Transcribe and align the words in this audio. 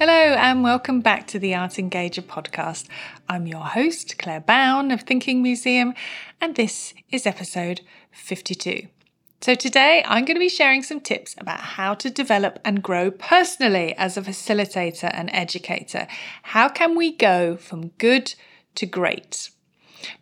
Hello, 0.00 0.12
and 0.12 0.62
welcome 0.62 1.02
back 1.02 1.26
to 1.26 1.38
the 1.38 1.54
Art 1.54 1.72
Engager 1.72 2.22
podcast. 2.22 2.86
I'm 3.28 3.46
your 3.46 3.66
host, 3.66 4.16
Claire 4.16 4.40
Bown 4.40 4.90
of 4.92 5.02
Thinking 5.02 5.42
Museum, 5.42 5.92
and 6.40 6.56
this 6.56 6.94
is 7.10 7.26
episode 7.26 7.82
52. 8.10 8.88
So, 9.42 9.54
today 9.54 10.02
I'm 10.06 10.24
going 10.24 10.36
to 10.36 10.40
be 10.40 10.48
sharing 10.48 10.82
some 10.82 11.00
tips 11.00 11.34
about 11.36 11.60
how 11.60 11.92
to 11.92 12.08
develop 12.08 12.60
and 12.64 12.82
grow 12.82 13.10
personally 13.10 13.94
as 13.98 14.16
a 14.16 14.22
facilitator 14.22 15.10
and 15.12 15.28
educator. 15.34 16.06
How 16.44 16.70
can 16.70 16.96
we 16.96 17.14
go 17.14 17.58
from 17.58 17.88
good 17.98 18.34
to 18.76 18.86
great? 18.86 19.50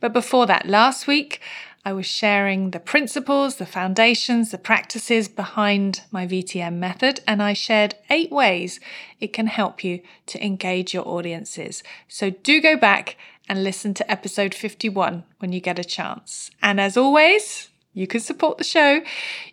But 0.00 0.12
before 0.12 0.46
that, 0.46 0.66
last 0.66 1.06
week 1.06 1.40
I 1.88 1.92
was 1.94 2.04
sharing 2.04 2.72
the 2.72 2.80
principles, 2.80 3.56
the 3.56 3.64
foundations, 3.64 4.50
the 4.50 4.58
practices 4.58 5.26
behind 5.26 6.02
my 6.10 6.26
VTM 6.26 6.74
method, 6.74 7.20
and 7.26 7.42
I 7.42 7.54
shared 7.54 7.94
eight 8.10 8.30
ways 8.30 8.78
it 9.20 9.32
can 9.32 9.46
help 9.46 9.82
you 9.82 10.02
to 10.26 10.44
engage 10.44 10.92
your 10.92 11.08
audiences. 11.08 11.82
So 12.06 12.28
do 12.28 12.60
go 12.60 12.76
back 12.76 13.16
and 13.48 13.64
listen 13.64 13.94
to 13.94 14.10
episode 14.10 14.54
51 14.54 15.24
when 15.38 15.54
you 15.54 15.60
get 15.60 15.78
a 15.78 15.82
chance. 15.82 16.50
And 16.60 16.78
as 16.78 16.98
always, 16.98 17.70
you 17.94 18.06
can 18.06 18.20
support 18.20 18.58
the 18.58 18.64
show. 18.64 19.00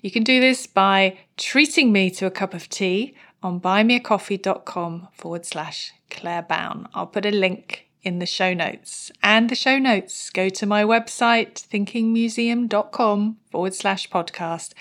You 0.02 0.12
can 0.12 0.24
do 0.24 0.42
this 0.42 0.68
by 0.68 1.18
treating 1.38 1.94
me 1.94 2.10
to 2.12 2.26
a 2.26 2.32
cup 2.32 2.54
of 2.54 2.68
tea 2.68 3.16
on 3.42 3.62
buymeacoffee.com 3.62 5.08
forward 5.14 5.46
slash 5.46 5.94
Claire 6.10 6.42
Bown. 6.42 6.90
I'll 6.94 7.08
put 7.08 7.26
a 7.26 7.32
link 7.32 7.85
in 8.06 8.20
the 8.20 8.26
show 8.26 8.54
notes. 8.54 9.12
And 9.22 9.50
the 9.50 9.56
show 9.56 9.78
notes 9.78 10.30
go 10.30 10.48
to 10.50 10.66
my 10.66 10.84
website, 10.84 11.68
thinkingmuseum.com 11.68 13.38
forward 13.52 13.74
slash 13.74 14.10
podcast. 14.10 14.74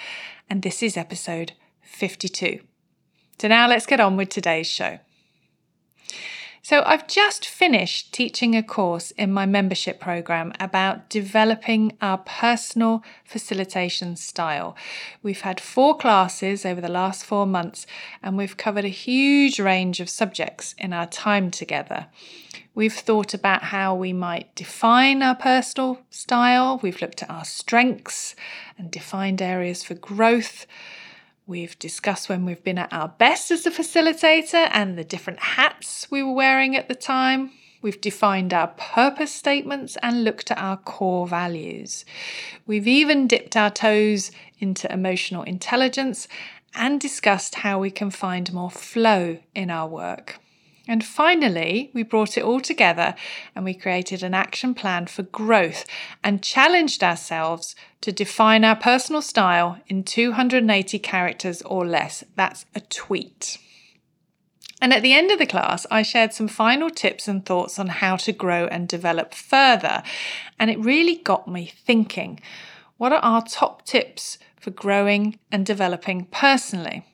And 0.48 0.62
this 0.62 0.83
is 0.83 0.97
episode 0.97 1.55
52. 1.83 2.61
So 3.41 3.48
now 3.48 3.67
let's 3.67 3.86
get 3.86 3.98
on 3.98 4.17
with 4.17 4.28
today's 4.28 4.69
show. 4.69 4.98
So, 6.67 6.83
I've 6.87 7.07
just 7.07 7.47
finished 7.47 8.11
teaching 8.11 8.57
a 8.57 8.62
course 8.62 9.11
in 9.11 9.31
my 9.31 9.45
membership 9.45 10.01
program 10.01 10.51
about 10.59 11.11
developing 11.11 11.95
our 12.01 12.17
personal 12.17 13.05
facilitation 13.23 14.17
style. 14.17 14.75
We've 15.23 15.42
had 15.42 15.61
four 15.61 15.95
classes 15.95 16.65
over 16.65 16.81
the 16.81 16.89
last 16.89 17.23
four 17.23 17.45
months, 17.45 17.87
and 18.23 18.39
we've 18.39 18.57
covered 18.57 18.87
a 18.87 18.89
huge 18.89 19.61
range 19.61 20.01
of 20.01 20.09
subjects 20.09 20.75
in 20.79 20.95
our 20.95 21.07
time 21.07 21.51
together. 21.51 22.07
We've 22.75 22.95
thought 22.95 23.35
about 23.35 23.65
how 23.65 23.95
we 23.95 24.15
might 24.15 24.55
define 24.55 25.23
our 25.23 25.37
personal 25.37 26.01
style, 26.09 26.81
we've 26.83 27.03
looked 27.03 27.23
at 27.23 27.29
our 27.31 27.45
strengths 27.45 28.35
and 28.79 28.91
defined 28.91 29.42
areas 29.42 29.83
for 29.83 29.97
growth. 29.97 30.65
We've 31.47 31.78
discussed 31.78 32.31
when 32.31 32.47
we've 32.47 32.64
been 32.64 32.78
at 32.78 32.91
our 32.91 33.09
best 33.09 33.50
as 33.50 33.67
a 33.67 33.70
facilitator 33.70 34.70
and 34.73 34.97
the 34.97 35.05
different 35.05 35.41
hats 35.41 36.11
we 36.11 36.23
were 36.23 36.33
wearing 36.33 36.75
at 36.75 36.89
the 36.89 36.95
time. 36.95 37.51
We've 37.83 38.01
defined 38.01 38.55
our 38.55 38.69
purpose 38.69 39.31
statements 39.31 39.98
and 40.03 40.24
looked 40.24 40.51
at 40.51 40.57
our 40.57 40.79
core 40.79 41.27
values. 41.27 42.07
We've 42.67 42.89
even 42.89 43.27
dipped 43.27 43.58
our 43.58 43.69
toes 43.69 44.30
into 44.58 44.91
emotional 44.91 45.42
intelligence 45.42 46.29
and 46.74 46.98
discussed 46.98 47.57
how 47.57 47.79
we 47.79 47.90
can 47.90 48.11
find 48.11 48.51
more 48.51 48.70
flow 48.70 49.39
in 49.55 49.70
our 49.70 49.86
work. 49.86 50.39
And 50.86 51.02
finally, 51.02 51.90
we 51.95 52.02
brought 52.02 52.36
it 52.36 52.45
all 52.45 52.61
together 52.61 53.14
and 53.55 53.64
we 53.64 53.72
created 53.72 54.22
an 54.22 54.34
action 54.34 54.74
plan 54.74 55.06
for 55.06 55.22
growth 55.22 55.86
and 56.22 56.42
challenged 56.42 57.02
ourselves 57.02 57.74
to 58.02 58.12
define 58.12 58.64
our 58.64 58.77
personal 58.77 59.22
style 59.22 59.78
in 59.86 60.05
280 60.05 60.98
characters 60.98 61.62
or 61.62 61.86
less. 61.86 62.22
That's 62.36 62.67
a 62.74 62.80
tweet. 62.80 63.58
And 64.83 64.92
at 64.92 65.00
the 65.00 65.14
end 65.14 65.30
of 65.30 65.39
the 65.39 65.46
class, 65.46 65.86
I 65.90 66.02
shared 66.02 66.34
some 66.34 66.48
final 66.48 66.90
tips 66.90 67.27
and 67.27 67.46
thoughts 67.46 67.78
on 67.78 67.86
how 67.86 68.16
to 68.16 68.33
grow 68.33 68.66
and 68.66 68.86
develop 68.86 69.33
further. 69.33 70.02
And 70.58 70.70
it 70.70 70.78
really 70.78 71.16
got 71.16 71.48
me 71.48 71.72
thinking 71.86 72.40
what 72.98 73.12
are 73.12 73.20
our 73.20 73.42
top 73.42 73.84
tips 73.86 74.39
for 74.61 74.70
growing 74.70 75.39
and 75.51 75.64
developing 75.64 76.27
personally? 76.27 77.05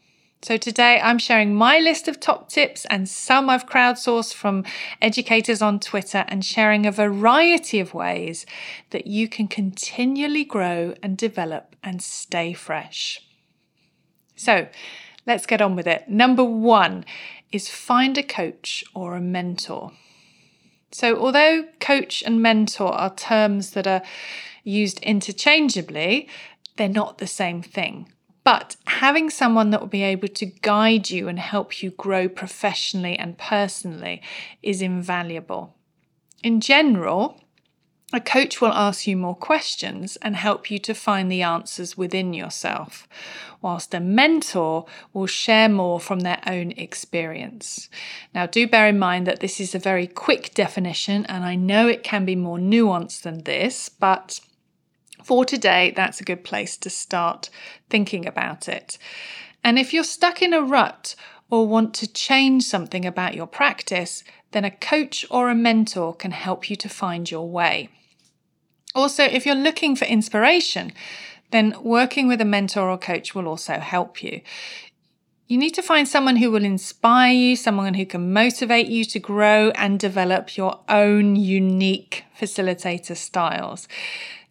So, 0.42 0.56
today 0.56 0.98
I'm 1.02 1.18
sharing 1.18 1.54
my 1.54 1.80
list 1.80 2.08
of 2.08 2.18
top 2.18 2.48
tips 2.48 2.86
and 2.86 3.06
some 3.06 3.50
I've 3.50 3.66
crowdsourced 3.66 4.32
from 4.32 4.64
educators 5.02 5.60
on 5.60 5.78
Twitter 5.78 6.24
and 6.28 6.42
sharing 6.42 6.86
a 6.86 6.92
variety 6.92 7.78
of 7.78 7.92
ways 7.92 8.46
that 8.88 9.06
you 9.06 9.28
can 9.28 9.48
continually 9.48 10.44
grow 10.44 10.94
and 11.02 11.18
develop 11.18 11.76
and 11.84 12.00
stay 12.00 12.54
fresh. 12.54 13.20
So, 14.34 14.68
let's 15.26 15.44
get 15.44 15.60
on 15.60 15.76
with 15.76 15.86
it. 15.86 16.08
Number 16.08 16.42
one 16.42 17.04
is 17.52 17.68
find 17.68 18.16
a 18.16 18.22
coach 18.22 18.82
or 18.94 19.16
a 19.16 19.20
mentor. 19.20 19.92
So, 20.90 21.18
although 21.18 21.66
coach 21.80 22.22
and 22.24 22.40
mentor 22.40 22.94
are 22.94 23.14
terms 23.14 23.72
that 23.72 23.86
are 23.86 24.00
used 24.64 25.00
interchangeably, 25.00 26.30
they're 26.78 26.88
not 26.88 27.18
the 27.18 27.26
same 27.26 27.60
thing. 27.60 28.10
But 28.42 28.76
having 28.86 29.30
someone 29.30 29.70
that 29.70 29.80
will 29.80 29.88
be 29.88 30.02
able 30.02 30.28
to 30.28 30.46
guide 30.46 31.10
you 31.10 31.28
and 31.28 31.38
help 31.38 31.82
you 31.82 31.90
grow 31.90 32.28
professionally 32.28 33.18
and 33.18 33.36
personally 33.36 34.22
is 34.62 34.80
invaluable. 34.80 35.74
In 36.42 36.60
general, 36.60 37.40
a 38.12 38.20
coach 38.20 38.60
will 38.60 38.72
ask 38.72 39.06
you 39.06 39.16
more 39.16 39.36
questions 39.36 40.16
and 40.16 40.34
help 40.34 40.68
you 40.68 40.80
to 40.80 40.94
find 40.94 41.30
the 41.30 41.42
answers 41.42 41.96
within 41.96 42.34
yourself, 42.34 43.06
whilst 43.62 43.94
a 43.94 44.00
mentor 44.00 44.86
will 45.12 45.28
share 45.28 45.68
more 45.68 46.00
from 46.00 46.20
their 46.20 46.40
own 46.44 46.72
experience. 46.72 47.88
Now, 48.34 48.46
do 48.46 48.66
bear 48.66 48.88
in 48.88 48.98
mind 48.98 49.28
that 49.28 49.38
this 49.38 49.60
is 49.60 49.76
a 49.76 49.78
very 49.78 50.08
quick 50.08 50.54
definition, 50.54 51.24
and 51.26 51.44
I 51.44 51.54
know 51.54 51.86
it 51.86 52.02
can 52.02 52.24
be 52.24 52.34
more 52.34 52.58
nuanced 52.58 53.22
than 53.22 53.44
this, 53.44 53.88
but 53.88 54.40
for 55.22 55.44
today, 55.44 55.92
that's 55.94 56.20
a 56.20 56.24
good 56.24 56.44
place 56.44 56.76
to 56.78 56.90
start 56.90 57.50
thinking 57.88 58.26
about 58.26 58.68
it. 58.68 58.98
And 59.62 59.78
if 59.78 59.92
you're 59.92 60.04
stuck 60.04 60.42
in 60.42 60.52
a 60.52 60.62
rut 60.62 61.14
or 61.50 61.66
want 61.66 61.94
to 61.94 62.12
change 62.12 62.64
something 62.64 63.04
about 63.04 63.34
your 63.34 63.46
practice, 63.46 64.24
then 64.52 64.64
a 64.64 64.70
coach 64.70 65.24
or 65.30 65.48
a 65.48 65.54
mentor 65.54 66.14
can 66.14 66.30
help 66.30 66.70
you 66.70 66.76
to 66.76 66.88
find 66.88 67.30
your 67.30 67.48
way. 67.48 67.88
Also, 68.94 69.24
if 69.24 69.46
you're 69.46 69.54
looking 69.54 69.94
for 69.94 70.04
inspiration, 70.06 70.92
then 71.50 71.74
working 71.82 72.28
with 72.28 72.40
a 72.40 72.44
mentor 72.44 72.90
or 72.90 72.98
coach 72.98 73.34
will 73.34 73.46
also 73.46 73.74
help 73.74 74.22
you. 74.22 74.40
You 75.50 75.58
need 75.58 75.74
to 75.74 75.82
find 75.82 76.06
someone 76.06 76.36
who 76.36 76.52
will 76.52 76.64
inspire 76.64 77.32
you, 77.32 77.56
someone 77.56 77.94
who 77.94 78.06
can 78.06 78.32
motivate 78.32 78.86
you 78.86 79.04
to 79.06 79.18
grow 79.18 79.70
and 79.70 79.98
develop 79.98 80.56
your 80.56 80.78
own 80.88 81.34
unique 81.34 82.22
facilitator 82.40 83.16
styles. 83.16 83.88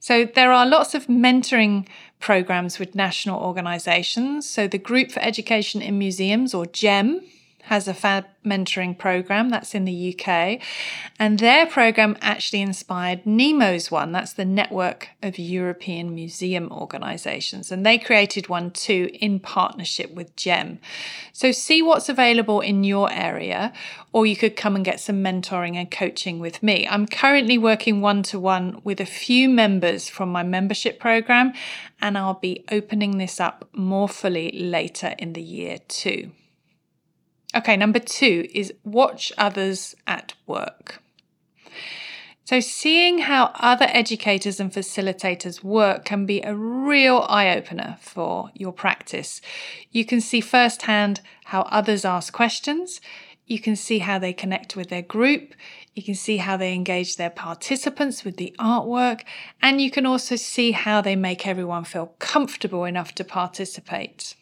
So 0.02 0.26
there 0.26 0.52
are 0.52 0.66
lots 0.66 0.94
of 0.96 1.08
mentoring 1.08 1.88
programs 2.20 2.80
with 2.80 2.96
national 2.96 3.42
organisations. 3.42 4.50
So 4.50 4.68
the 4.68 4.78
Group 4.78 5.10
for 5.10 5.22
Education 5.22 5.82
in 5.82 5.98
Museums, 5.98 6.54
or 6.54 6.66
GEM, 6.66 7.22
has 7.70 7.88
a 7.88 7.94
fab 7.94 8.26
mentoring 8.44 8.98
program 8.98 9.50
that's 9.50 9.76
in 9.76 9.86
the 9.86 10.18
UK. 10.18 10.60
And 11.20 11.38
their 11.38 11.68
program 11.68 12.18
actually 12.20 12.62
inspired 12.64 13.26
NEMO's 13.26 13.92
one. 13.92 14.12
That's 14.12 14.34
the 14.34 14.44
Network 14.44 15.10
of 15.22 15.38
European 15.38 16.16
Museum 16.16 16.72
Organisations. 16.72 17.72
And 17.72 17.86
they 17.86 18.00
created 18.00 18.50
one 18.50 18.72
too 18.72 19.12
in 19.14 19.40
partnership 19.40 20.10
with 20.16 20.36
GEM. 20.36 20.80
So 21.32 21.52
see 21.52 21.84
what's 21.84 22.10
available 22.10 22.60
in 22.60 22.84
your 22.84 23.14
area, 23.14 23.72
or 24.14 24.26
you 24.26 24.36
could 24.36 24.56
come 24.56 24.76
and 24.76 24.84
get 24.84 25.00
some 25.00 25.24
mentoring 25.24 25.76
and 25.76 25.92
coaching 25.92 26.40
with 26.40 26.64
me. 26.64 26.88
I'm 26.90 27.06
currently 27.06 27.60
working 27.60 28.02
one 28.02 28.24
to 28.24 28.40
one 28.40 28.82
with 28.84 29.00
a 29.00 29.06
few 29.06 29.48
members 29.48 30.10
from 30.10 30.32
my 30.32 30.42
membership 30.42 31.00
program, 31.00 31.54
and 32.02 32.18
I'll 32.18 32.34
be 32.34 32.66
opening 32.72 33.20
this 33.20 33.40
up 33.40 33.70
more 33.74 34.10
fully 34.10 34.52
later 34.54 35.14
in 35.20 35.34
the 35.34 35.44
year 35.44 35.78
too. 35.88 36.32
Okay, 37.56 37.76
number 37.76 38.00
two 38.00 38.48
is 38.54 38.74
watch 38.84 39.32
others 39.38 39.96
at 40.06 40.34
work. 40.46 41.02
So, 42.46 42.60
seeing 42.60 43.20
how 43.20 43.52
other 43.56 43.86
educators 43.90 44.60
and 44.60 44.72
facilitators 44.72 45.64
work 45.64 46.04
can 46.04 46.26
be 46.26 46.42
a 46.42 46.56
real 46.56 47.26
eye 47.30 47.56
opener 47.56 47.98
for 48.02 48.50
your 48.56 48.72
practice. 48.72 49.40
You 49.92 50.04
can 50.04 50.20
see 50.20 50.42
firsthand 50.42 51.22
how 51.46 51.62
others 51.64 52.06
ask 52.06 52.34
questions. 52.34 53.02
You 53.46 53.60
can 53.60 53.76
see 53.76 54.00
how 54.00 54.20
they 54.20 54.34
connect 54.34 54.76
with 54.76 54.90
their 54.90 55.02
group. 55.02 55.54
You 55.94 56.04
can 56.04 56.16
see 56.16 56.38
how 56.38 56.56
they 56.58 56.74
engage 56.74 57.18
their 57.18 57.30
participants 57.30 58.24
with 58.24 58.38
the 58.38 58.56
artwork. 58.60 59.24
And 59.62 59.82
you 59.82 59.90
can 59.90 60.06
also 60.06 60.36
see 60.36 60.72
how 60.72 61.02
they 61.02 61.16
make 61.16 61.48
everyone 61.48 61.84
feel 61.84 62.14
comfortable 62.20 62.86
enough 62.86 63.14
to 63.16 63.24
participate. 63.24 64.36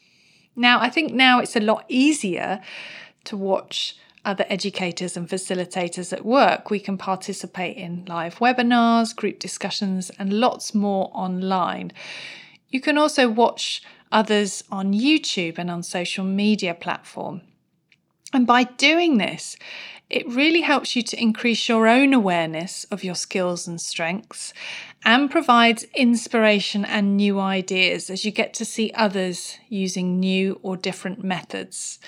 Now, 0.57 0.81
I 0.81 0.89
think 0.89 1.13
now 1.13 1.39
it's 1.39 1.56
a 1.56 1.62
lot 1.62 1.86
easier 1.88 2.62
to 3.25 3.38
watch 3.38 3.95
other 4.25 4.45
educators 4.50 5.15
and 5.15 5.30
facilitators 5.30 6.12
at 6.12 6.25
work. 6.25 6.71
We 6.71 6.80
can 6.80 6.98
participate 6.98 7.77
in 7.77 8.04
live 8.07 8.39
webinars, 8.39 9.15
group 9.15 9.38
discussions, 9.38 10.09
and 10.18 10.33
lots 10.33 10.74
more 10.74 11.12
online. 11.13 11.94
You 12.69 12.81
can 12.81 12.98
also 12.98 13.30
watch 13.30 13.83
others 14.12 14.63
on 14.71 14.94
YouTube 14.94 15.59
and 15.59 15.69
on 15.69 15.83
social 15.83 16.25
media 16.25 16.74
platform. 16.74 17.42
And 18.33 18.45
by 18.45 18.63
doing 18.63 19.18
this, 19.19 19.57
it 20.09 20.27
really 20.27 20.62
helps 20.62 20.95
you 20.95 21.01
to 21.01 21.21
increase 21.21 21.68
your 21.68 21.88
own 21.88 22.13
awareness 22.13 22.86
of 22.86 23.04
your 23.04 23.15
skills 23.15 23.68
and 23.68 23.81
strengths 23.81 24.54
and 25.04 25.30
provides 25.30 25.83
inspiration 25.95 26.86
and 26.86 27.18
new 27.18 27.39
ideas 27.39 28.09
as 28.09 28.24
you 28.24 28.31
get 28.31 28.54
to 28.54 28.65
see 28.65 28.92
others 28.95 29.57
using 29.68 30.19
new 30.19 30.59
or 30.63 30.77
different 30.77 31.24
methods. 31.24 32.00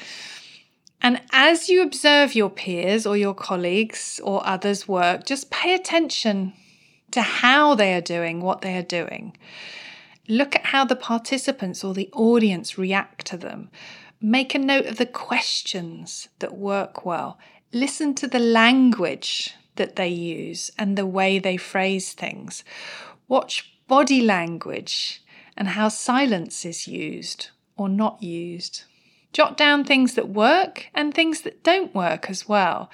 And 1.02 1.22
as 1.32 1.70
you 1.70 1.82
observe 1.82 2.36
your 2.36 2.50
peers 2.50 3.06
or 3.06 3.18
your 3.18 3.34
colleagues 3.34 4.20
or 4.24 4.46
others' 4.46 4.88
work, 4.88 5.26
just 5.26 5.50
pay 5.50 5.74
attention 5.74 6.54
to 7.12 7.22
how 7.22 7.76
they 7.76 7.94
are 7.94 8.02
doing 8.02 8.42
what 8.42 8.62
they 8.62 8.78
are 8.78 8.84
doing. 8.84 9.36
Look 10.28 10.56
at 10.56 10.68
how 10.68 10.86
the 10.86 10.96
participants 10.96 11.84
or 11.84 11.94
the 11.94 12.10
audience 12.14 12.78
react 12.78 13.26
to 13.28 13.38
them. 13.38 13.70
Make 14.22 14.54
a 14.54 14.60
note 14.60 14.86
of 14.86 14.98
the 14.98 15.06
questions 15.06 16.28
that 16.40 16.56
work 16.56 17.06
well. 17.06 17.40
Listen 17.72 18.16
to 18.16 18.28
the 18.28 18.40
language 18.40 19.54
that 19.76 19.96
they 19.96 20.08
use 20.08 20.72
and 20.78 20.98
the 20.98 21.06
way 21.06 21.40
they 21.40 21.58
phrase 21.58 22.14
things. 22.14 22.64
Watch 23.28 23.72
body 23.88 24.22
language 24.22 25.24
and 25.56 25.70
how 25.70 25.90
silence 25.90 26.66
is 26.66 26.88
used 26.88 27.50
or 27.78 27.88
not 27.88 28.24
used. 28.24 28.84
Jot 29.34 29.56
down 29.56 29.84
things 29.84 30.16
that 30.16 30.30
work 30.30 30.88
and 30.96 31.14
things 31.14 31.42
that 31.42 31.64
don't 31.64 31.94
work 31.94 32.30
as 32.30 32.50
well. 32.50 32.90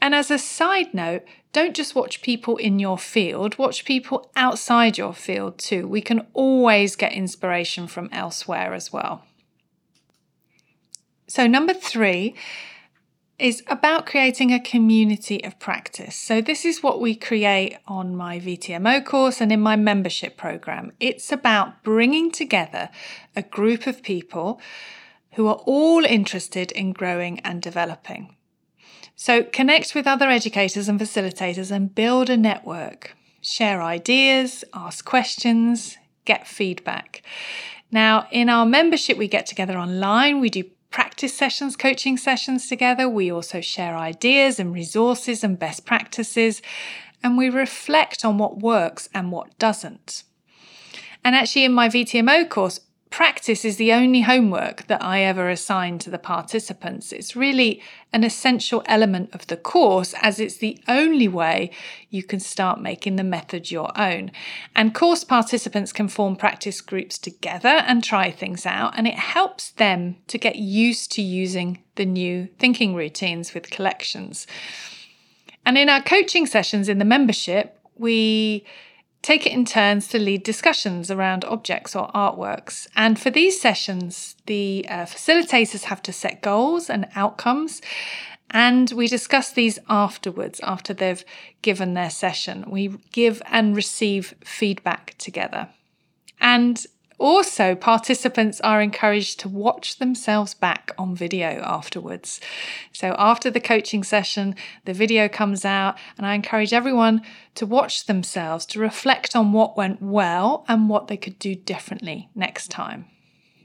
And 0.00 0.14
as 0.14 0.30
a 0.30 0.38
side 0.38 0.92
note, 0.92 1.22
don't 1.52 1.74
just 1.74 1.94
watch 1.94 2.20
people 2.20 2.58
in 2.58 2.78
your 2.78 2.98
field, 2.98 3.56
watch 3.56 3.86
people 3.86 4.30
outside 4.36 4.98
your 4.98 5.14
field 5.14 5.56
too. 5.56 5.88
We 5.88 6.02
can 6.02 6.26
always 6.34 6.96
get 6.96 7.12
inspiration 7.12 7.86
from 7.86 8.10
elsewhere 8.12 8.74
as 8.74 8.92
well. 8.92 9.24
So, 11.28 11.46
number 11.46 11.72
three 11.72 12.34
is 13.38 13.62
about 13.66 14.06
creating 14.06 14.52
a 14.52 14.60
community 14.60 15.44
of 15.44 15.58
practice. 15.58 16.16
So, 16.16 16.40
this 16.40 16.64
is 16.64 16.82
what 16.82 17.00
we 17.00 17.14
create 17.14 17.76
on 17.86 18.16
my 18.16 18.40
VTMO 18.40 19.04
course 19.04 19.40
and 19.40 19.52
in 19.52 19.60
my 19.60 19.76
membership 19.76 20.36
program. 20.36 20.92
It's 21.00 21.30
about 21.30 21.82
bringing 21.82 22.30
together 22.30 22.88
a 23.34 23.42
group 23.42 23.86
of 23.86 24.02
people 24.02 24.60
who 25.32 25.48
are 25.48 25.62
all 25.66 26.04
interested 26.04 26.72
in 26.72 26.92
growing 26.92 27.40
and 27.40 27.60
developing. 27.60 28.34
So, 29.14 29.42
connect 29.42 29.94
with 29.94 30.06
other 30.06 30.30
educators 30.30 30.88
and 30.88 30.98
facilitators 30.98 31.70
and 31.70 31.94
build 31.94 32.30
a 32.30 32.36
network. 32.36 33.14
Share 33.42 33.82
ideas, 33.82 34.64
ask 34.72 35.04
questions, 35.04 35.98
get 36.24 36.46
feedback. 36.46 37.22
Now, 37.90 38.26
in 38.30 38.48
our 38.48 38.66
membership, 38.66 39.16
we 39.16 39.28
get 39.28 39.46
together 39.46 39.78
online, 39.78 40.40
we 40.40 40.50
do 40.50 40.64
practice 40.90 41.34
sessions, 41.34 41.76
coaching 41.76 42.16
sessions 42.16 42.68
together. 42.68 43.08
We 43.08 43.30
also 43.30 43.60
share 43.60 43.96
ideas 43.96 44.58
and 44.58 44.74
resources 44.74 45.42
and 45.44 45.58
best 45.58 45.84
practices, 45.84 46.62
and 47.22 47.36
we 47.36 47.50
reflect 47.50 48.24
on 48.24 48.38
what 48.38 48.58
works 48.58 49.08
and 49.14 49.32
what 49.32 49.58
doesn't. 49.58 50.22
And 51.24 51.34
actually, 51.34 51.64
in 51.64 51.72
my 51.72 51.88
VTMO 51.88 52.48
course, 52.48 52.80
practice 53.10 53.64
is 53.64 53.76
the 53.76 53.92
only 53.92 54.22
homework 54.22 54.86
that 54.88 55.02
I 55.02 55.22
ever 55.22 55.48
assign 55.48 55.98
to 56.00 56.10
the 56.10 56.18
participants. 56.18 57.12
It's 57.12 57.36
really 57.36 57.80
an 58.12 58.24
essential 58.24 58.82
element 58.86 59.34
of 59.34 59.46
the 59.46 59.56
course 59.56 60.14
as 60.20 60.40
it's 60.40 60.56
the 60.56 60.78
only 60.88 61.28
way 61.28 61.70
you 62.10 62.22
can 62.22 62.40
start 62.40 62.80
making 62.80 63.16
the 63.16 63.24
method 63.24 63.70
your 63.70 63.90
own. 63.98 64.32
And 64.74 64.94
course 64.94 65.24
participants 65.24 65.92
can 65.92 66.08
form 66.08 66.36
practice 66.36 66.80
groups 66.80 67.18
together 67.18 67.68
and 67.68 68.02
try 68.02 68.30
things 68.30 68.66
out, 68.66 68.94
and 68.96 69.06
it 69.06 69.14
helps 69.14 69.70
them 69.70 70.16
to 70.26 70.38
get 70.38 70.56
used 70.56 71.12
to 71.12 71.22
using 71.22 71.82
the 71.94 72.06
new 72.06 72.48
thinking 72.58 72.94
routines 72.94 73.54
with 73.54 73.70
collections. 73.70 74.46
And 75.64 75.78
in 75.78 75.88
our 75.88 76.02
coaching 76.02 76.46
sessions 76.46 76.88
in 76.88 76.98
the 76.98 77.04
membership, 77.04 77.78
we 77.96 78.64
take 79.22 79.46
it 79.46 79.52
in 79.52 79.64
turns 79.64 80.08
to 80.08 80.18
lead 80.18 80.42
discussions 80.42 81.10
around 81.10 81.44
objects 81.44 81.96
or 81.96 82.08
artworks. 82.12 82.86
And 82.94 83.18
for 83.18 83.30
these 83.30 83.60
sessions, 83.60 84.36
the 84.46 84.86
uh, 84.88 85.04
facilitators 85.04 85.84
have 85.84 86.02
to 86.02 86.12
set 86.12 86.42
goals 86.42 86.88
and 86.88 87.06
outcomes. 87.16 87.82
And 88.50 88.90
we 88.92 89.08
discuss 89.08 89.50
these 89.50 89.78
afterwards, 89.88 90.60
after 90.62 90.94
they've 90.94 91.24
given 91.62 91.94
their 91.94 92.10
session. 92.10 92.64
We 92.68 92.96
give 93.12 93.42
and 93.46 93.74
receive 93.74 94.34
feedback 94.44 95.16
together. 95.18 95.68
And 96.40 96.84
also, 97.18 97.74
participants 97.74 98.60
are 98.60 98.82
encouraged 98.82 99.40
to 99.40 99.48
watch 99.48 99.98
themselves 99.98 100.52
back 100.52 100.92
on 100.98 101.14
video 101.14 101.62
afterwards. 101.64 102.40
So, 102.92 103.16
after 103.18 103.50
the 103.50 103.60
coaching 103.60 104.04
session, 104.04 104.54
the 104.84 104.92
video 104.92 105.26
comes 105.26 105.64
out, 105.64 105.96
and 106.18 106.26
I 106.26 106.34
encourage 106.34 106.74
everyone 106.74 107.22
to 107.54 107.64
watch 107.64 108.04
themselves 108.04 108.66
to 108.66 108.80
reflect 108.80 109.34
on 109.34 109.52
what 109.52 109.78
went 109.78 110.02
well 110.02 110.66
and 110.68 110.90
what 110.90 111.08
they 111.08 111.16
could 111.16 111.38
do 111.38 111.54
differently 111.54 112.28
next 112.34 112.68
time. 112.70 113.06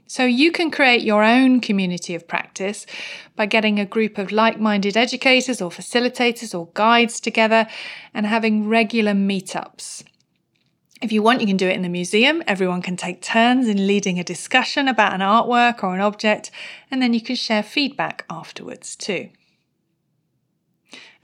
So, 0.06 0.24
you 0.24 0.50
can 0.50 0.70
create 0.70 1.02
your 1.02 1.22
own 1.22 1.60
community 1.60 2.14
of 2.14 2.26
practice 2.26 2.86
by 3.36 3.44
getting 3.44 3.78
a 3.78 3.84
group 3.84 4.16
of 4.16 4.32
like 4.32 4.60
minded 4.60 4.96
educators 4.96 5.60
or 5.60 5.70
facilitators 5.70 6.58
or 6.58 6.70
guides 6.72 7.20
together 7.20 7.66
and 8.14 8.24
having 8.24 8.66
regular 8.66 9.12
meetups. 9.12 10.04
If 11.02 11.10
you 11.10 11.20
want, 11.20 11.40
you 11.40 11.48
can 11.48 11.56
do 11.56 11.66
it 11.66 11.74
in 11.74 11.82
the 11.82 11.88
museum. 11.88 12.44
Everyone 12.46 12.80
can 12.80 12.96
take 12.96 13.20
turns 13.20 13.66
in 13.66 13.88
leading 13.88 14.20
a 14.20 14.24
discussion 14.24 14.86
about 14.86 15.12
an 15.12 15.20
artwork 15.20 15.82
or 15.82 15.96
an 15.96 16.00
object, 16.00 16.52
and 16.92 17.02
then 17.02 17.12
you 17.12 17.20
can 17.20 17.34
share 17.34 17.64
feedback 17.64 18.24
afterwards 18.30 18.94
too. 18.94 19.30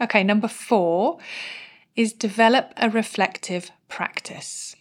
Okay, 0.00 0.24
number 0.24 0.48
four 0.48 1.18
is 1.94 2.12
develop 2.12 2.72
a 2.76 2.90
reflective 2.90 3.70
practice. 3.88 4.74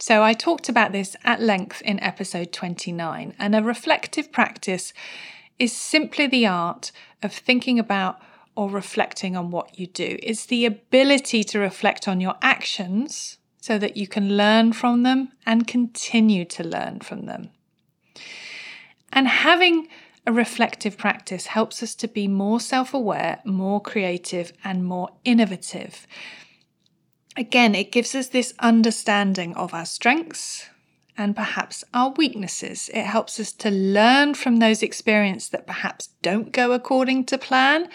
So, 0.00 0.24
I 0.24 0.32
talked 0.32 0.68
about 0.68 0.90
this 0.90 1.14
at 1.22 1.40
length 1.40 1.80
in 1.82 2.00
episode 2.00 2.52
29, 2.52 3.34
and 3.38 3.54
a 3.54 3.62
reflective 3.62 4.32
practice 4.32 4.92
is 5.60 5.72
simply 5.72 6.26
the 6.26 6.48
art 6.48 6.90
of 7.22 7.32
thinking 7.32 7.78
about 7.78 8.18
or 8.56 8.68
reflecting 8.68 9.36
on 9.36 9.52
what 9.52 9.78
you 9.78 9.86
do. 9.86 10.18
It's 10.20 10.46
the 10.46 10.66
ability 10.66 11.44
to 11.44 11.60
reflect 11.60 12.08
on 12.08 12.20
your 12.20 12.34
actions 12.42 13.36
so 13.70 13.78
that 13.78 13.96
you 13.96 14.08
can 14.08 14.36
learn 14.36 14.72
from 14.72 15.04
them 15.04 15.28
and 15.46 15.64
continue 15.64 16.44
to 16.44 16.64
learn 16.64 16.98
from 16.98 17.26
them. 17.26 17.50
And 19.12 19.28
having 19.28 19.86
a 20.26 20.32
reflective 20.32 20.98
practice 20.98 21.46
helps 21.46 21.80
us 21.80 21.94
to 21.94 22.08
be 22.08 22.26
more 22.26 22.58
self 22.58 22.92
aware, 22.92 23.38
more 23.44 23.80
creative, 23.80 24.52
and 24.64 24.84
more 24.84 25.10
innovative. 25.24 26.04
Again, 27.36 27.76
it 27.76 27.92
gives 27.92 28.12
us 28.16 28.26
this 28.26 28.54
understanding 28.58 29.54
of 29.54 29.72
our 29.72 29.86
strengths 29.86 30.68
and 31.16 31.36
perhaps 31.36 31.84
our 31.94 32.10
weaknesses. 32.16 32.90
It 32.92 33.04
helps 33.04 33.38
us 33.38 33.52
to 33.52 33.70
learn 33.70 34.34
from 34.34 34.56
those 34.56 34.82
experiences 34.82 35.50
that 35.50 35.68
perhaps 35.68 36.08
don't 36.22 36.50
go 36.50 36.72
according 36.72 37.26
to 37.26 37.38
plan 37.38 37.88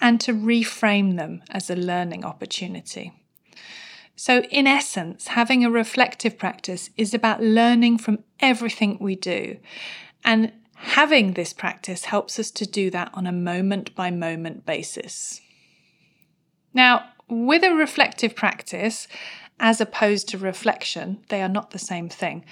and 0.00 0.20
to 0.22 0.32
reframe 0.32 1.14
them 1.14 1.44
as 1.50 1.70
a 1.70 1.76
learning 1.76 2.24
opportunity. 2.24 3.12
So, 4.16 4.42
in 4.42 4.66
essence, 4.66 5.28
having 5.28 5.64
a 5.64 5.70
reflective 5.70 6.38
practice 6.38 6.90
is 6.96 7.14
about 7.14 7.42
learning 7.42 7.98
from 7.98 8.20
everything 8.40 8.98
we 9.00 9.16
do. 9.16 9.58
And 10.24 10.52
having 10.76 11.32
this 11.32 11.52
practice 11.52 12.04
helps 12.04 12.38
us 12.38 12.50
to 12.52 12.66
do 12.66 12.90
that 12.90 13.10
on 13.12 13.26
a 13.26 13.32
moment 13.32 13.94
by 13.94 14.10
moment 14.10 14.64
basis. 14.64 15.40
Now, 16.72 17.06
with 17.28 17.64
a 17.64 17.74
reflective 17.74 18.36
practice, 18.36 19.08
as 19.58 19.80
opposed 19.80 20.28
to 20.28 20.38
reflection, 20.38 21.24
they 21.28 21.42
are 21.42 21.48
not 21.48 21.70
the 21.70 21.78
same 21.78 22.08
thing. 22.08 22.44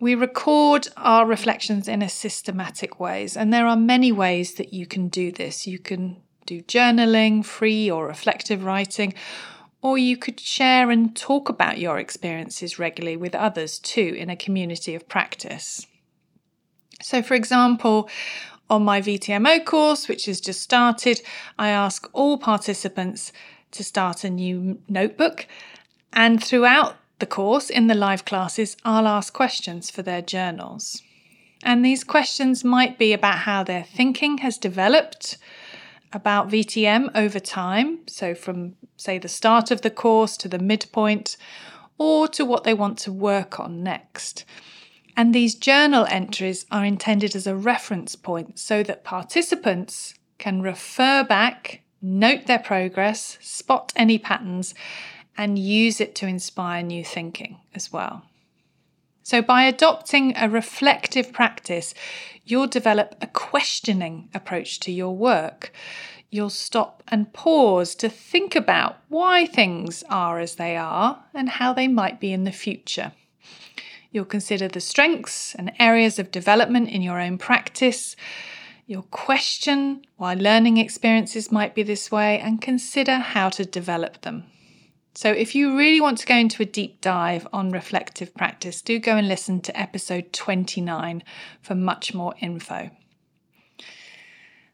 We 0.00 0.14
record 0.14 0.88
our 0.96 1.24
reflections 1.24 1.88
in 1.88 2.02
a 2.02 2.08
systematic 2.08 3.00
ways, 3.00 3.36
and 3.36 3.52
there 3.52 3.66
are 3.66 3.76
many 3.76 4.12
ways 4.12 4.54
that 4.54 4.72
you 4.72 4.86
can 4.86 5.08
do 5.08 5.32
this. 5.32 5.66
You 5.66 5.78
can 5.78 6.20
do 6.46 6.62
journaling, 6.62 7.44
free 7.44 7.90
or 7.90 8.06
reflective 8.06 8.64
writing, 8.64 9.14
or 9.84 9.98
you 9.98 10.16
could 10.16 10.40
share 10.40 10.90
and 10.90 11.14
talk 11.14 11.48
about 11.48 11.78
your 11.78 11.98
experiences 11.98 12.78
regularly 12.78 13.16
with 13.16 13.34
others 13.34 13.78
too 13.78 14.16
in 14.18 14.30
a 14.30 14.36
community 14.36 14.94
of 14.94 15.06
practice. 15.08 15.86
So, 17.02 17.22
for 17.22 17.34
example, 17.34 18.08
On 18.70 18.82
my 18.82 19.02
VTMO 19.02 19.62
course, 19.64 20.08
which 20.08 20.24
has 20.24 20.40
just 20.40 20.62
started, 20.62 21.20
I 21.58 21.68
ask 21.68 22.08
all 22.14 22.38
participants 22.38 23.30
to 23.72 23.84
start 23.84 24.24
a 24.24 24.30
new 24.30 24.80
notebook. 24.88 25.46
And 26.14 26.42
throughout 26.42 26.96
the 27.18 27.26
course, 27.26 27.68
in 27.68 27.88
the 27.88 27.94
live 27.94 28.24
classes, 28.24 28.76
I'll 28.84 29.06
ask 29.06 29.34
questions 29.34 29.90
for 29.90 30.00
their 30.00 30.22
journals. 30.22 31.02
And 31.62 31.84
these 31.84 32.04
questions 32.04 32.64
might 32.64 32.98
be 32.98 33.12
about 33.12 33.40
how 33.40 33.62
their 33.62 33.84
thinking 33.84 34.38
has 34.38 34.56
developed 34.56 35.36
about 36.14 36.48
VTM 36.48 37.10
over 37.14 37.40
time, 37.40 38.00
so 38.06 38.34
from, 38.34 38.74
say, 38.96 39.18
the 39.18 39.28
start 39.28 39.70
of 39.70 39.82
the 39.82 39.90
course 39.90 40.36
to 40.38 40.48
the 40.48 40.58
midpoint, 40.58 41.36
or 41.98 42.28
to 42.28 42.44
what 42.44 42.64
they 42.64 42.74
want 42.74 42.98
to 42.98 43.12
work 43.12 43.60
on 43.60 43.82
next. 43.82 44.44
And 45.16 45.34
these 45.34 45.54
journal 45.54 46.06
entries 46.10 46.66
are 46.70 46.84
intended 46.84 47.36
as 47.36 47.46
a 47.46 47.54
reference 47.54 48.16
point 48.16 48.58
so 48.58 48.82
that 48.82 49.04
participants 49.04 50.14
can 50.38 50.60
refer 50.60 51.22
back, 51.22 51.82
note 52.02 52.46
their 52.46 52.58
progress, 52.58 53.38
spot 53.40 53.92
any 53.94 54.18
patterns, 54.18 54.74
and 55.36 55.58
use 55.58 56.00
it 56.00 56.14
to 56.16 56.26
inspire 56.26 56.82
new 56.82 57.04
thinking 57.04 57.58
as 57.74 57.92
well. 57.92 58.24
So, 59.26 59.40
by 59.40 59.62
adopting 59.62 60.36
a 60.36 60.50
reflective 60.50 61.32
practice, 61.32 61.94
you'll 62.44 62.66
develop 62.66 63.16
a 63.22 63.26
questioning 63.26 64.28
approach 64.34 64.80
to 64.80 64.92
your 64.92 65.16
work. 65.16 65.72
You'll 66.28 66.50
stop 66.50 67.02
and 67.08 67.32
pause 67.32 67.94
to 67.96 68.10
think 68.10 68.54
about 68.54 68.98
why 69.08 69.46
things 69.46 70.04
are 70.10 70.40
as 70.40 70.56
they 70.56 70.76
are 70.76 71.24
and 71.32 71.48
how 71.48 71.72
they 71.72 71.88
might 71.88 72.20
be 72.20 72.34
in 72.34 72.44
the 72.44 72.52
future. 72.52 73.12
You'll 74.12 74.26
consider 74.26 74.68
the 74.68 74.80
strengths 74.80 75.54
and 75.54 75.72
areas 75.78 76.18
of 76.18 76.30
development 76.30 76.90
in 76.90 77.00
your 77.00 77.18
own 77.18 77.38
practice. 77.38 78.16
You'll 78.86 79.08
question 79.10 80.04
why 80.18 80.34
learning 80.34 80.76
experiences 80.76 81.50
might 81.50 81.74
be 81.74 81.82
this 81.82 82.12
way 82.12 82.38
and 82.40 82.60
consider 82.60 83.16
how 83.16 83.48
to 83.48 83.64
develop 83.64 84.20
them. 84.20 84.44
So, 85.16 85.30
if 85.30 85.54
you 85.54 85.78
really 85.78 86.00
want 86.00 86.18
to 86.18 86.26
go 86.26 86.34
into 86.34 86.62
a 86.62 86.66
deep 86.66 87.00
dive 87.00 87.46
on 87.52 87.70
reflective 87.70 88.34
practice, 88.34 88.82
do 88.82 88.98
go 88.98 89.16
and 89.16 89.28
listen 89.28 89.60
to 89.60 89.80
episode 89.80 90.32
29 90.32 91.22
for 91.62 91.76
much 91.76 92.14
more 92.14 92.34
info. 92.40 92.90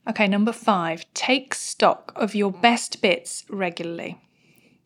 Okay, 0.09 0.27
number 0.27 0.53
five, 0.53 1.05
take 1.13 1.55
stock 1.55 2.13
of 2.17 2.35
your 2.35 2.51
best 2.51 3.03
bits 3.03 3.45
regularly. 3.51 4.19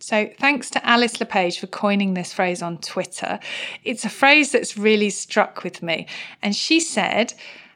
So, 0.00 0.28
thanks 0.40 0.70
to 0.70 0.84
Alice 0.84 1.20
LePage 1.20 1.60
for 1.60 1.68
coining 1.68 2.14
this 2.14 2.32
phrase 2.32 2.60
on 2.60 2.78
Twitter. 2.78 3.38
It's 3.84 4.04
a 4.04 4.10
phrase 4.10 4.50
that's 4.50 4.76
really 4.76 5.08
struck 5.08 5.62
with 5.62 5.84
me. 5.84 6.08
And 6.42 6.56
she 6.56 6.80
said, 6.80 7.32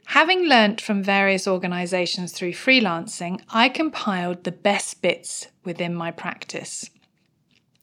Having 0.07 0.49
learnt 0.49 0.81
from 0.81 1.03
various 1.03 1.47
organisations 1.47 2.33
through 2.33 2.55
freelancing, 2.55 3.41
I 3.51 3.69
compiled 3.69 4.43
the 4.43 4.53
best 4.53 5.01
bits 5.01 5.47
within 5.65 5.95
my 5.95 6.11
practice. 6.11 6.91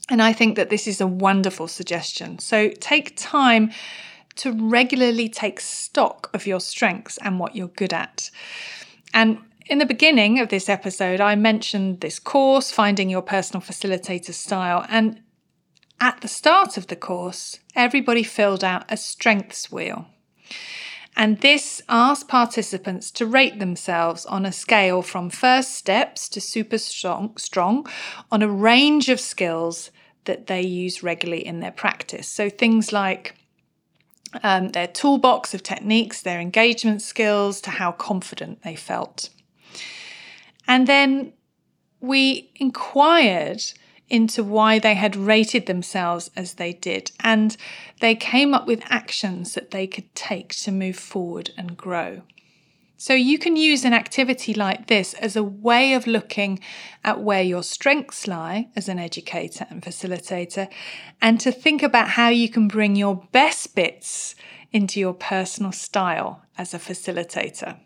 And 0.10 0.22
I 0.22 0.34
think 0.34 0.56
that 0.56 0.70
this 0.70 0.88
is 0.88 1.02
a 1.02 1.08
wonderful 1.08 1.68
suggestion. 1.68 2.40
So, 2.40 2.70
take 2.70 3.16
time 3.18 3.72
to 4.36 4.52
regularly 4.52 5.30
take 5.30 5.60
stock 5.60 6.30
of 6.34 6.46
your 6.46 6.60
strengths 6.60 7.18
and 7.20 7.40
what 7.40 7.56
you're 7.56 7.70
good 7.70 7.94
at. 7.94 8.30
And 9.14 9.40
in 9.68 9.80
the 9.80 9.86
beginning 9.86 10.40
of 10.40 10.50
this 10.50 10.70
episode, 10.70 11.22
I 11.22 11.36
mentioned 11.36 12.02
this 12.02 12.20
course, 12.20 12.70
Finding 12.70 13.10
Your 13.10 13.22
Personal 13.22 13.62
Facilitator 13.62 14.34
Style. 14.34 14.86
And 14.90 15.22
at 16.00 16.22
the 16.22 16.28
start 16.28 16.78
of 16.78 16.88
the 16.88 16.96
course, 16.96 17.60
everybody 17.76 18.22
filled 18.22 18.64
out 18.64 18.86
a 18.90 18.98
strengths 18.98 19.72
wheel. 19.72 20.06
And 21.18 21.40
this 21.40 21.82
asked 21.88 22.28
participants 22.28 23.10
to 23.12 23.26
rate 23.26 23.58
themselves 23.60 24.26
on 24.26 24.46
a 24.46 24.52
scale 24.52 25.02
from 25.02 25.30
first 25.30 25.74
steps 25.74 26.28
to 26.30 26.42
super 26.42 26.78
strong, 26.78 27.38
strong 27.38 27.88
on 28.32 28.42
a 28.42 28.50
range 28.50 29.08
of 29.08 29.20
skills 29.22 29.92
that 30.26 30.48
they 30.48 30.62
use 30.62 31.04
regularly 31.04 31.46
in 31.46 31.60
their 31.60 31.72
practice. 31.72 32.28
So 32.28 32.50
things 32.50 32.92
like 32.92 33.36
um, 34.44 34.70
their 34.70 34.88
toolbox 34.88 35.54
of 35.54 35.64
techniques, 35.64 36.22
their 36.22 36.40
engagement 36.40 37.02
skills, 37.02 37.62
to 37.62 37.72
how 37.72 37.92
confident 37.92 38.64
they 38.64 38.76
felt. 38.76 39.30
And 40.68 40.88
then 40.88 41.34
we 42.02 42.52
inquired 42.56 43.62
into 44.10 44.44
why 44.44 44.78
they 44.78 44.94
had 44.94 45.16
rated 45.16 45.66
themselves 45.66 46.30
as 46.36 46.56
they 46.56 46.74
did, 46.74 47.12
and 47.22 47.58
they 48.02 48.14
came 48.14 48.54
up 48.54 48.68
with 48.68 48.82
actions 48.86 49.54
that 49.54 49.72
they 49.72 49.88
could 49.88 50.14
take 50.14 50.50
to 50.50 50.72
move 50.72 50.96
forward 50.96 51.50
and 51.58 51.76
grow. 51.76 52.22
So, 52.98 53.14
you 53.14 53.38
can 53.38 53.58
use 53.58 53.84
an 53.84 53.94
activity 53.94 54.54
like 54.54 54.88
this 54.88 55.14
as 55.16 55.36
a 55.36 55.44
way 55.44 55.94
of 55.94 56.08
looking 56.08 56.60
at 57.04 57.22
where 57.22 57.44
your 57.44 57.62
strengths 57.62 58.26
lie 58.26 58.70
as 58.76 58.88
an 58.88 59.00
educator 59.00 59.68
and 59.70 59.82
facilitator, 59.82 60.70
and 61.22 61.40
to 61.42 61.52
think 61.52 61.84
about 61.84 62.10
how 62.10 62.30
you 62.30 62.48
can 62.48 62.70
bring 62.70 62.96
your 62.96 63.28
best 63.34 63.76
bits 63.76 64.36
into 64.72 65.00
your 65.00 65.14
personal 65.14 65.74
style 65.74 66.44
as 66.58 66.74
a 66.74 66.80
facilitator. 66.80 67.78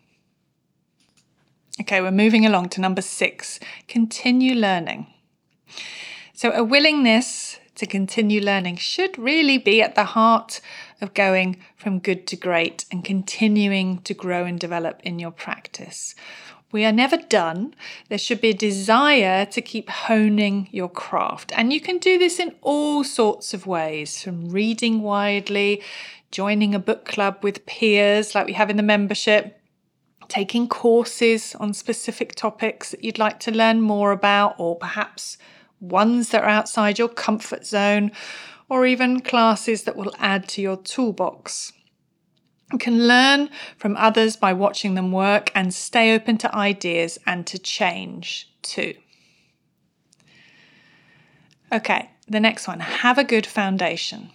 Okay, 1.80 2.00
we're 2.00 2.10
moving 2.10 2.46
along 2.46 2.68
to 2.70 2.80
number 2.80 3.02
six 3.02 3.58
continue 3.88 4.54
learning. 4.54 5.06
So, 6.34 6.52
a 6.52 6.62
willingness 6.62 7.58
to 7.74 7.86
continue 7.86 8.40
learning 8.40 8.76
should 8.76 9.18
really 9.18 9.58
be 9.58 9.80
at 9.82 9.94
the 9.94 10.04
heart 10.04 10.60
of 11.00 11.14
going 11.14 11.56
from 11.76 11.98
good 11.98 12.26
to 12.28 12.36
great 12.36 12.84
and 12.90 13.04
continuing 13.04 13.98
to 14.02 14.14
grow 14.14 14.44
and 14.44 14.58
develop 14.58 15.00
in 15.02 15.18
your 15.18 15.30
practice. 15.30 16.14
We 16.72 16.84
are 16.84 16.92
never 16.92 17.16
done. 17.16 17.74
There 18.08 18.18
should 18.18 18.40
be 18.40 18.50
a 18.50 18.54
desire 18.54 19.44
to 19.46 19.60
keep 19.60 19.90
honing 19.90 20.68
your 20.70 20.88
craft. 20.88 21.52
And 21.56 21.72
you 21.72 21.80
can 21.80 21.98
do 21.98 22.16
this 22.16 22.38
in 22.38 22.54
all 22.62 23.02
sorts 23.02 23.52
of 23.52 23.66
ways 23.66 24.22
from 24.22 24.50
reading 24.50 25.02
widely, 25.02 25.82
joining 26.30 26.74
a 26.74 26.78
book 26.78 27.04
club 27.04 27.38
with 27.42 27.66
peers 27.66 28.36
like 28.36 28.46
we 28.46 28.52
have 28.52 28.70
in 28.70 28.76
the 28.76 28.84
membership, 28.84 29.60
taking 30.28 30.68
courses 30.68 31.56
on 31.58 31.74
specific 31.74 32.36
topics 32.36 32.92
that 32.92 33.02
you'd 33.02 33.18
like 33.18 33.40
to 33.40 33.50
learn 33.50 33.80
more 33.80 34.12
about, 34.12 34.54
or 34.58 34.76
perhaps 34.76 35.38
ones 35.80 36.28
that 36.28 36.44
are 36.44 36.48
outside 36.48 37.00
your 37.00 37.08
comfort 37.08 37.66
zone, 37.66 38.12
or 38.70 38.86
even 38.86 39.20
classes 39.20 39.82
that 39.82 39.96
will 39.96 40.14
add 40.18 40.48
to 40.48 40.62
your 40.62 40.76
toolbox. 40.76 41.72
You 42.72 42.78
can 42.78 43.08
learn 43.08 43.50
from 43.76 43.96
others 43.96 44.36
by 44.36 44.52
watching 44.52 44.94
them 44.94 45.10
work 45.10 45.50
and 45.56 45.74
stay 45.74 46.14
open 46.14 46.38
to 46.38 46.54
ideas 46.54 47.18
and 47.26 47.44
to 47.48 47.58
change 47.58 48.48
too. 48.62 48.94
Okay, 51.72 52.10
the 52.28 52.40
next 52.40 52.68
one 52.68 52.80
have 52.80 53.18
a 53.18 53.24
good 53.24 53.44
foundation. 53.44 54.30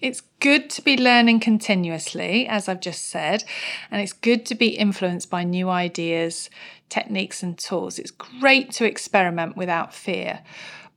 It's 0.00 0.22
good 0.40 0.68
to 0.70 0.82
be 0.82 0.96
learning 0.96 1.40
continuously, 1.40 2.46
as 2.46 2.68
I've 2.68 2.80
just 2.80 3.08
said, 3.08 3.44
and 3.90 4.00
it's 4.00 4.12
good 4.12 4.46
to 4.46 4.54
be 4.54 4.68
influenced 4.68 5.30
by 5.30 5.42
new 5.42 5.68
ideas, 5.68 6.50
techniques, 6.88 7.42
and 7.42 7.58
tools. 7.58 7.98
It's 7.98 8.12
great 8.12 8.70
to 8.72 8.84
experiment 8.84 9.56
without 9.56 9.92
fear, 9.92 10.40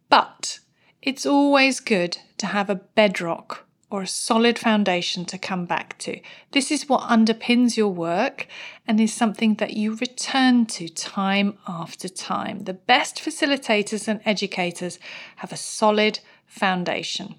but 0.10 0.60
it's 1.02 1.26
always 1.26 1.80
good 1.80 2.18
to 2.38 2.48
have 2.48 2.70
a 2.70 2.76
bedrock 2.76 3.66
or 3.90 4.04
a 4.04 4.08
solid 4.08 4.58
foundation 4.58 5.26
to 5.26 5.38
come 5.38 5.66
back 5.66 5.98
to. 5.98 6.20
This 6.52 6.72
is 6.72 6.88
what 6.88 7.10
underpins 7.10 7.76
your 7.76 7.90
work 7.90 8.48
and 8.88 9.00
is 9.02 9.14
something 9.14 9.56
that 9.56 9.74
you 9.74 9.96
return 9.96 10.66
to 10.68 10.88
time 10.88 11.58
after 11.68 12.08
time. 12.08 12.64
The 12.64 12.74
best 12.74 13.18
facilitators 13.18 14.08
and 14.08 14.22
educators 14.26 14.98
have 15.38 15.52
a 15.52 15.58
solid 15.58 16.20
foundation. 16.46 17.36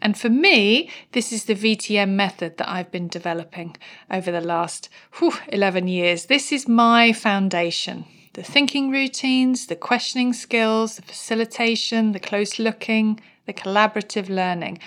And 0.00 0.16
for 0.16 0.28
me, 0.28 0.90
this 1.12 1.32
is 1.32 1.44
the 1.44 1.54
VTM 1.54 2.10
method 2.10 2.56
that 2.58 2.70
I've 2.70 2.90
been 2.90 3.08
developing 3.08 3.76
over 4.10 4.30
the 4.30 4.40
last 4.40 4.88
whew, 5.18 5.34
11 5.48 5.88
years. 5.88 6.26
This 6.26 6.52
is 6.52 6.68
my 6.68 7.12
foundation. 7.12 8.04
The 8.32 8.42
thinking 8.42 8.90
routines, 8.90 9.66
the 9.66 9.76
questioning 9.76 10.32
skills, 10.32 10.96
the 10.96 11.02
facilitation, 11.02 12.12
the 12.12 12.20
close 12.20 12.58
looking, 12.58 13.20
the 13.46 13.52
collaborative 13.52 14.28
learning. 14.28 14.78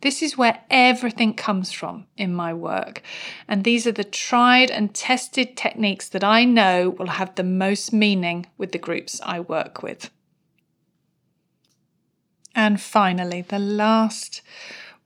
This 0.00 0.22
is 0.22 0.38
where 0.38 0.60
everything 0.70 1.34
comes 1.34 1.72
from 1.72 2.06
in 2.16 2.34
my 2.34 2.52
work. 2.54 3.02
And 3.48 3.64
these 3.64 3.86
are 3.86 3.92
the 3.92 4.04
tried 4.04 4.70
and 4.70 4.94
tested 4.94 5.56
techniques 5.56 6.08
that 6.10 6.22
I 6.22 6.44
know 6.44 6.90
will 6.90 7.08
have 7.08 7.34
the 7.34 7.42
most 7.42 7.92
meaning 7.92 8.46
with 8.58 8.72
the 8.72 8.78
groups 8.78 9.20
I 9.24 9.40
work 9.40 9.82
with. 9.82 10.10
And 12.54 12.80
finally, 12.80 13.42
the 13.42 13.58
last 13.58 14.42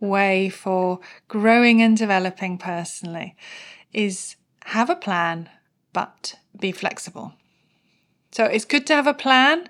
way 0.01 0.49
for 0.51 1.01
growing 1.29 1.81
and 1.81 1.97
developing 1.97 2.59
personally 2.59 3.35
is 3.93 4.37
have 4.67 4.91
a 4.91 4.97
plan, 4.97 5.49
but 5.93 6.35
be 6.59 6.73
flexible. 6.73 7.33
So 8.39 8.45
it's 8.45 8.65
good 8.65 8.87
to 8.87 8.95
have 8.95 9.09
a 9.09 9.15
plan, 9.15 9.69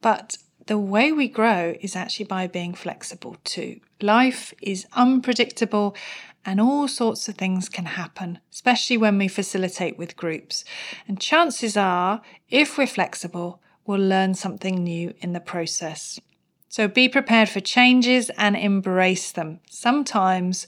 but 0.00 0.36
the 0.66 0.76
way 0.76 1.12
we 1.12 1.28
grow 1.28 1.76
is 1.80 1.94
actually 1.94 2.24
by 2.24 2.48
being 2.48 2.74
flexible 2.74 3.36
too. 3.44 3.78
Life 4.00 4.52
is 4.60 4.88
unpredictable 4.94 5.94
and 6.44 6.60
all 6.60 6.88
sorts 6.88 7.28
of 7.28 7.36
things 7.36 7.68
can 7.68 7.84
happen, 7.84 8.40
especially 8.52 8.96
when 8.96 9.18
we 9.18 9.28
facilitate 9.28 9.98
with 9.98 10.16
groups. 10.16 10.64
And 11.06 11.20
chances 11.20 11.76
are, 11.76 12.22
if 12.50 12.76
we're 12.76 12.88
flexible, 12.88 13.62
we'll 13.86 14.00
learn 14.00 14.34
something 14.34 14.82
new 14.82 15.14
in 15.20 15.32
the 15.32 15.38
process. 15.38 16.18
So 16.68 16.88
be 16.88 17.08
prepared 17.08 17.50
for 17.50 17.60
changes 17.60 18.32
and 18.36 18.56
embrace 18.56 19.30
them. 19.30 19.60
Sometimes 19.70 20.66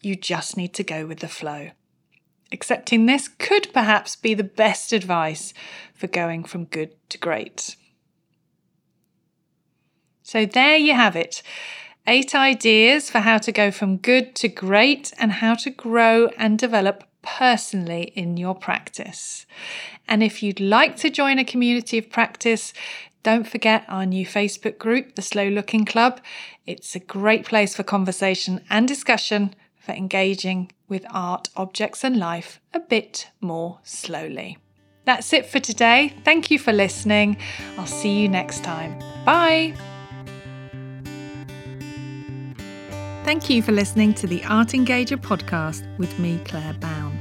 you 0.00 0.16
just 0.16 0.56
need 0.56 0.72
to 0.72 0.82
go 0.82 1.04
with 1.04 1.18
the 1.18 1.28
flow. 1.28 1.72
Accepting 2.52 3.06
this 3.06 3.28
could 3.28 3.72
perhaps 3.72 4.14
be 4.14 4.34
the 4.34 4.44
best 4.44 4.92
advice 4.92 5.54
for 6.02 6.08
going 6.08 6.42
from 6.42 6.64
good 6.64 6.90
to 7.10 7.16
great. 7.16 7.76
So 10.24 10.44
there 10.44 10.76
you 10.76 10.94
have 10.94 11.14
it. 11.14 11.44
Eight 12.08 12.34
ideas 12.34 13.08
for 13.08 13.20
how 13.20 13.38
to 13.38 13.52
go 13.52 13.70
from 13.70 13.98
good 13.98 14.34
to 14.34 14.48
great 14.48 15.12
and 15.20 15.30
how 15.30 15.54
to 15.54 15.70
grow 15.70 16.26
and 16.36 16.58
develop 16.58 17.04
personally 17.22 18.10
in 18.16 18.36
your 18.36 18.56
practice. 18.56 19.46
And 20.08 20.24
if 20.24 20.42
you'd 20.42 20.58
like 20.58 20.96
to 20.96 21.08
join 21.08 21.38
a 21.38 21.44
community 21.44 21.98
of 21.98 22.10
practice, 22.10 22.72
don't 23.22 23.46
forget 23.46 23.84
our 23.86 24.04
new 24.04 24.26
Facebook 24.26 24.78
group, 24.78 25.14
the 25.14 25.22
Slow 25.22 25.46
Looking 25.46 25.84
Club. 25.84 26.20
It's 26.66 26.96
a 26.96 27.06
great 27.18 27.46
place 27.46 27.76
for 27.76 27.84
conversation 27.84 28.60
and 28.68 28.88
discussion 28.88 29.54
for 29.78 29.92
engaging 29.92 30.72
with 30.88 31.06
art, 31.10 31.48
objects, 31.54 32.02
and 32.02 32.16
life 32.16 32.60
a 32.74 32.80
bit 32.80 33.28
more 33.40 33.78
slowly. 33.84 34.58
That's 35.04 35.32
it 35.32 35.46
for 35.46 35.58
today. 35.58 36.14
Thank 36.24 36.50
you 36.50 36.58
for 36.58 36.72
listening. 36.72 37.36
I'll 37.76 37.86
see 37.86 38.20
you 38.20 38.28
next 38.28 38.62
time. 38.62 38.98
Bye. 39.24 39.74
Thank 43.24 43.48
you 43.48 43.62
for 43.62 43.72
listening 43.72 44.14
to 44.14 44.26
the 44.26 44.42
Art 44.44 44.68
Engager 44.68 45.16
podcast 45.16 45.86
with 45.96 46.18
me, 46.18 46.40
Claire 46.44 46.74
Bown. 46.74 47.18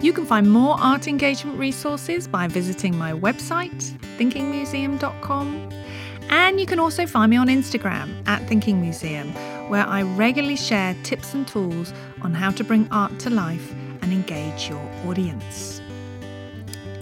You 0.00 0.12
can 0.12 0.26
find 0.26 0.50
more 0.50 0.76
art 0.78 1.08
engagement 1.08 1.58
resources 1.58 2.28
by 2.28 2.48
visiting 2.48 2.96
my 2.98 3.12
website, 3.12 3.96
thinkingmuseum.com, 4.18 5.70
and 6.28 6.60
you 6.60 6.66
can 6.66 6.78
also 6.78 7.06
find 7.06 7.30
me 7.30 7.36
on 7.36 7.46
Instagram 7.46 8.26
at 8.26 8.46
Thinking 8.48 8.80
Museum, 8.80 9.32
where 9.70 9.86
I 9.86 10.02
regularly 10.02 10.56
share 10.56 10.94
tips 11.02 11.32
and 11.32 11.46
tools 11.46 11.92
on 12.22 12.34
how 12.34 12.50
to 12.50 12.64
bring 12.64 12.88
art 12.90 13.18
to 13.20 13.30
life 13.30 13.72
and 14.02 14.12
engage 14.12 14.68
your 14.68 14.82
audience. 15.06 15.80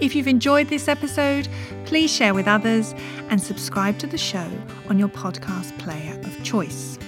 If 0.05 0.15
you've 0.15 0.29
enjoyed 0.29 0.69
this 0.69 0.87
episode, 0.87 1.49
please 1.87 2.15
share 2.15 2.35
with 2.35 2.47
others 2.47 2.95
and 3.31 3.41
subscribe 3.41 3.99
to 4.01 4.07
the 4.07 4.19
show 4.19 4.47
on 4.91 4.99
your 4.99 5.09
podcast 5.09 5.79
player 5.79 6.21
of 6.25 6.45
choice. 6.45 6.99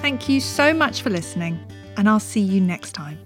Thank 0.00 0.26
you 0.26 0.40
so 0.40 0.72
much 0.72 1.02
for 1.02 1.10
listening, 1.10 1.60
and 1.98 2.08
I'll 2.08 2.18
see 2.18 2.40
you 2.40 2.62
next 2.62 2.92
time. 2.92 3.18